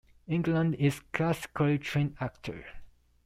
Englund 0.27 0.73
is 0.79 0.97
a 0.97 1.01
classically-trained 1.15 2.15
actor. 2.19 2.65